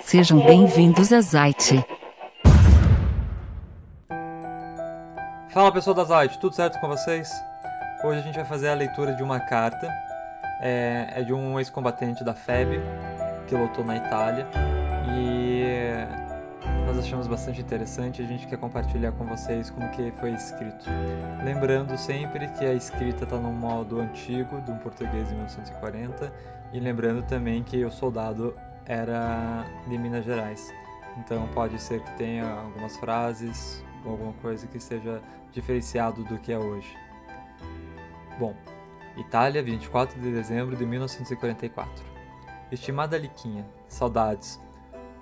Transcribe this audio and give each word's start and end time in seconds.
Sejam 0.00 0.40
bem-vindos 0.40 1.12
a 1.12 1.20
Zite. 1.20 1.84
Fala 5.50 5.70
pessoal 5.72 5.94
da 5.94 6.04
Zite, 6.04 6.38
tudo 6.38 6.54
certo 6.54 6.80
com 6.80 6.88
vocês? 6.88 7.30
Hoje 8.04 8.20
a 8.20 8.22
gente 8.22 8.36
vai 8.36 8.44
fazer 8.44 8.68
a 8.68 8.74
leitura 8.74 9.12
de 9.12 9.22
uma 9.22 9.40
carta. 9.40 9.86
É, 10.62 11.14
é 11.16 11.22
de 11.22 11.34
um 11.34 11.58
ex-combatente 11.58 12.24
da 12.24 12.32
FEB 12.32 12.80
que 13.46 13.54
lutou 13.54 13.84
na 13.84 13.96
Itália 13.96 14.46
nós 16.96 17.04
achamos 17.04 17.26
bastante 17.26 17.60
interessante. 17.60 18.22
A 18.22 18.26
gente 18.26 18.46
quer 18.46 18.56
compartilhar 18.56 19.12
com 19.12 19.24
vocês 19.26 19.68
como 19.68 19.86
que 19.90 20.10
foi 20.12 20.30
escrito. 20.30 20.86
Lembrando 21.44 21.96
sempre 21.98 22.48
que 22.48 22.64
a 22.64 22.72
escrita 22.72 23.24
está 23.24 23.36
no 23.36 23.52
modo 23.52 24.00
antigo, 24.00 24.62
de 24.62 24.70
um 24.70 24.78
português 24.78 25.28
de 25.28 25.34
1940, 25.34 26.32
e 26.72 26.80
lembrando 26.80 27.22
também 27.22 27.62
que 27.62 27.84
o 27.84 27.90
soldado 27.90 28.54
era 28.86 29.66
de 29.86 29.98
Minas 29.98 30.24
Gerais. 30.24 30.72
Então 31.18 31.46
pode 31.48 31.78
ser 31.78 32.00
que 32.00 32.10
tenha 32.16 32.48
algumas 32.50 32.96
frases 32.96 33.84
ou 34.02 34.12
alguma 34.12 34.32
coisa 34.34 34.66
que 34.66 34.80
seja 34.80 35.20
diferenciado 35.52 36.24
do 36.24 36.38
que 36.38 36.50
é 36.50 36.58
hoje. 36.58 36.96
Bom, 38.38 38.54
Itália, 39.18 39.62
24 39.62 40.18
de 40.18 40.32
dezembro 40.32 40.74
de 40.74 40.86
1944. 40.86 41.92
Estimada 42.72 43.18
Liquinha, 43.18 43.66
saudades. 43.86 44.58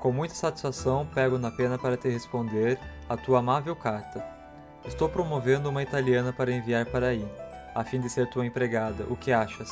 Com 0.04 0.12
muita 0.12 0.34
satisfação 0.34 1.06
pego 1.06 1.38
na 1.38 1.50
pena 1.50 1.78
para 1.78 1.96
te 1.96 2.10
responder 2.10 2.78
a 3.08 3.16
tua 3.16 3.38
amável 3.38 3.74
carta. 3.74 4.22
Estou 4.84 5.08
promovendo 5.08 5.70
uma 5.70 5.82
italiana 5.82 6.30
para 6.30 6.52
enviar 6.52 6.84
para 6.84 7.06
aí, 7.06 7.26
a 7.74 7.82
fim 7.82 7.98
de 8.02 8.10
ser 8.10 8.28
tua 8.28 8.44
empregada. 8.44 9.06
O 9.08 9.16
que 9.16 9.32
achas? 9.32 9.70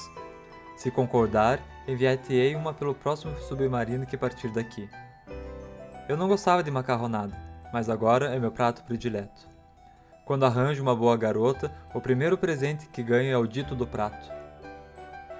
Se 0.74 0.90
concordar, 0.90 1.60
enviar-te-ei 1.86 2.56
uma 2.56 2.72
pelo 2.72 2.94
próximo 2.94 3.36
submarino 3.42 4.06
que 4.06 4.16
partir 4.16 4.48
daqui. 4.48 4.88
Eu 6.08 6.16
não 6.16 6.28
gostava 6.28 6.62
de 6.62 6.70
macarronada, 6.70 7.36
mas 7.70 7.90
agora 7.90 8.34
é 8.34 8.38
meu 8.38 8.50
prato 8.50 8.84
predileto. 8.84 9.46
Quando 10.24 10.46
arranjo 10.46 10.82
uma 10.82 10.96
boa 10.96 11.14
garota, 11.14 11.70
o 11.94 12.00
primeiro 12.00 12.38
presente 12.38 12.86
que 12.86 13.02
ganho 13.02 13.34
é 13.34 13.36
o 13.36 13.46
dito 13.46 13.74
do 13.74 13.86
prato. 13.86 14.32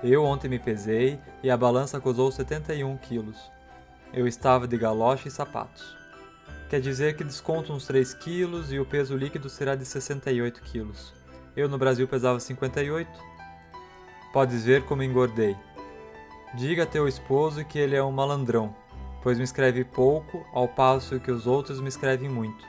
Eu 0.05 0.22
ontem 0.22 0.48
me 0.48 0.58
pesei 0.58 1.19
e 1.42 1.50
a 1.50 1.56
balança 1.56 1.97
acusou 1.97 2.30
71 2.30 2.98
quilos. 2.98 3.50
Eu 4.14 4.27
estava 4.27 4.68
de 4.68 4.77
galocha 4.77 5.28
e 5.28 5.30
sapatos. 5.30 5.96
Quer 6.68 6.82
dizer 6.82 7.16
que 7.16 7.24
desconto 7.24 7.72
uns 7.72 7.86
3 7.86 8.12
quilos 8.12 8.70
e 8.70 8.78
o 8.78 8.84
peso 8.84 9.16
líquido 9.16 9.48
será 9.48 9.74
de 9.74 9.86
68 9.86 10.60
quilos. 10.62 11.14
Eu 11.56 11.66
no 11.66 11.78
Brasil 11.78 12.06
pesava 12.06 12.38
58. 12.38 13.10
Podes 14.30 14.64
ver 14.64 14.84
como 14.84 15.02
engordei. 15.02 15.56
Diga 16.55 16.83
a 16.83 16.86
teu 16.86 17.08
esposo 17.08 17.64
que 17.64 17.78
ele 17.78 17.96
é 17.96 18.02
um 18.02 18.12
malandrão, 18.12 18.77
pois 19.22 19.38
me 19.38 19.44
escreve 19.44 19.83
pouco, 19.83 20.46
ao 20.52 20.68
passo 20.68 21.18
que 21.18 21.30
os 21.30 21.46
outros 21.46 21.80
me 21.80 21.88
escrevem 21.88 22.28
muito. 22.28 22.66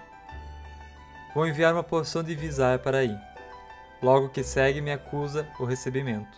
Vou 1.36 1.46
enviar 1.46 1.74
uma 1.74 1.84
porção 1.84 2.24
de 2.24 2.36
visar 2.36 2.80
para 2.80 3.00
aí. 3.00 3.18
Logo 4.02 4.30
que 4.30 4.44
segue 4.44 4.80
me 4.80 4.94
acusa 4.94 5.46
o 5.60 5.66
recebimento. 5.66 6.38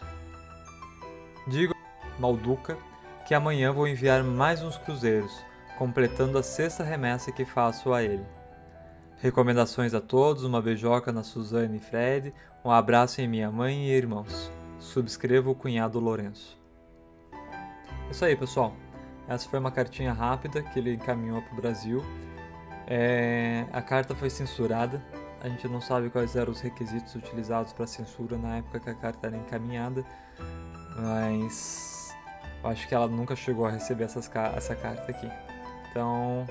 Digo 1.47 1.75
Malduca 2.17 2.75
que 3.25 3.33
amanhã 3.33 3.73
vou 3.73 3.87
enviar 3.87 4.23
mais 4.23 4.61
uns 4.61 4.77
cruzeiros, 4.77 5.35
completando 5.79 6.37
a 6.37 6.43
sexta 6.43 6.83
remessa 6.83 7.31
que 7.31 7.43
faço 7.43 7.91
a 7.91 8.03
ele. 8.03 8.23
Recomendações 9.17 9.95
a 9.95 9.99
todos, 9.99 10.43
uma 10.43 10.61
beijoca 10.61 11.11
na 11.11 11.23
Suzane 11.23 11.77
e 11.77 11.79
Fred, 11.79 12.31
um 12.63 12.69
abraço 12.69 13.21
em 13.21 13.27
minha 13.27 13.49
mãe 13.51 13.87
e 13.87 13.91
irmãos. 13.91 14.51
Subscreva 14.77 15.49
o 15.49 15.55
cunhado 15.55 15.99
Lourenço. 15.99 16.55
É 18.07 18.11
isso 18.11 18.23
aí, 18.23 18.35
pessoal. 18.35 18.73
Essa 19.27 19.49
foi 19.49 19.57
uma 19.57 19.71
cartinha 19.71 20.13
rápida 20.13 20.61
que 20.61 20.77
ele 20.77 20.93
encaminhou 20.93 21.41
para 21.41 21.53
o 21.53 21.55
Brasil. 21.55 22.05
É, 22.85 23.65
a 23.73 23.81
carta 23.81 24.13
foi 24.13 24.29
censurada. 24.29 25.03
A 25.41 25.49
gente 25.49 25.67
não 25.67 25.81
sabe 25.81 26.11
quais 26.11 26.35
eram 26.35 26.51
os 26.51 26.61
requisitos 26.61 27.15
utilizados 27.15 27.73
para 27.73 27.87
censura 27.87 28.37
na 28.37 28.57
época 28.57 28.79
que 28.79 28.89
a 28.89 28.95
carta 28.95 29.27
era 29.27 29.37
encaminhada, 29.37 30.05
mas 30.95 32.04
acho 32.67 32.87
que 32.87 32.95
ela 32.95 33.07
nunca 33.07 33.35
chegou 33.35 33.65
a 33.65 33.71
receber 33.71 34.05
essas, 34.05 34.29
essa 34.55 34.75
carta 34.75 35.11
aqui. 35.11 35.29
Então, 35.89 36.45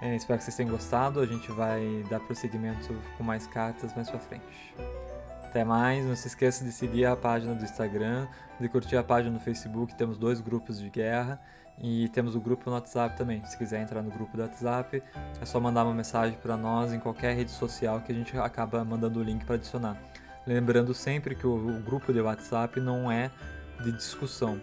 é, 0.00 0.14
espero 0.16 0.38
que 0.38 0.44
vocês 0.44 0.56
tenham 0.56 0.70
gostado. 0.70 1.20
A 1.20 1.26
gente 1.26 1.50
vai 1.52 2.04
dar 2.10 2.20
prosseguimento 2.20 2.94
com 3.16 3.24
mais 3.24 3.46
cartas 3.46 3.94
mais 3.94 4.10
pra 4.10 4.18
frente. 4.18 4.74
Até 5.42 5.64
mais, 5.64 6.04
não 6.04 6.16
se 6.16 6.26
esqueça 6.26 6.64
de 6.64 6.72
seguir 6.72 7.06
a 7.06 7.14
página 7.14 7.54
do 7.54 7.64
Instagram, 7.64 8.26
de 8.60 8.68
curtir 8.68 8.96
a 8.96 9.04
página 9.04 9.32
no 9.32 9.40
Facebook, 9.40 9.94
temos 9.94 10.18
dois 10.18 10.40
grupos 10.40 10.80
de 10.80 10.90
guerra 10.90 11.40
e 11.78 12.08
temos 12.08 12.34
o 12.34 12.40
grupo 12.40 12.68
no 12.68 12.74
WhatsApp 12.74 13.16
também. 13.16 13.44
Se 13.46 13.56
quiser 13.56 13.80
entrar 13.80 14.02
no 14.02 14.10
grupo 14.10 14.36
do 14.36 14.42
WhatsApp, 14.42 15.02
é 15.40 15.44
só 15.44 15.60
mandar 15.60 15.84
uma 15.84 15.94
mensagem 15.94 16.36
para 16.42 16.56
nós 16.56 16.92
em 16.92 16.98
qualquer 16.98 17.36
rede 17.36 17.52
social 17.52 18.00
que 18.00 18.10
a 18.10 18.14
gente 18.14 18.36
acaba 18.36 18.84
mandando 18.84 19.20
o 19.20 19.22
link 19.22 19.44
para 19.44 19.54
adicionar. 19.54 19.96
Lembrando 20.46 20.92
sempre 20.92 21.34
que 21.34 21.46
o, 21.46 21.54
o 21.54 21.80
grupo 21.80 22.12
de 22.12 22.20
WhatsApp 22.20 22.80
não 22.80 23.10
é 23.10 23.30
de 23.82 23.92
discussão, 23.92 24.60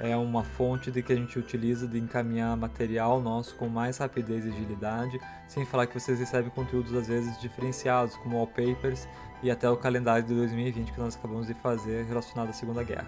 é 0.00 0.16
uma 0.16 0.42
fonte 0.42 0.90
de 0.90 1.02
que 1.02 1.12
a 1.12 1.16
gente 1.16 1.38
utiliza 1.38 1.86
de 1.86 1.98
encaminhar 1.98 2.56
material 2.56 3.20
nosso 3.20 3.54
com 3.56 3.68
mais 3.68 3.98
rapidez 3.98 4.44
e 4.44 4.48
agilidade, 4.48 5.20
sem 5.48 5.64
falar 5.64 5.86
que 5.86 5.98
vocês 5.98 6.18
recebem 6.18 6.50
conteúdos 6.50 6.94
às 6.94 7.08
vezes 7.08 7.40
diferenciados, 7.40 8.16
como 8.16 8.36
wallpapers 8.36 9.06
e 9.42 9.50
até 9.50 9.68
o 9.68 9.76
calendário 9.76 10.26
de 10.26 10.34
2020 10.34 10.92
que 10.92 10.98
nós 10.98 11.16
acabamos 11.16 11.46
de 11.46 11.54
fazer 11.54 12.04
relacionado 12.04 12.50
à 12.50 12.52
Segunda 12.52 12.82
Guerra. 12.82 13.06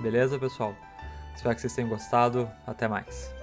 Beleza, 0.00 0.38
pessoal? 0.38 0.74
Espero 1.34 1.54
que 1.54 1.60
vocês 1.60 1.74
tenham 1.74 1.88
gostado. 1.88 2.48
Até 2.66 2.88
mais. 2.88 3.41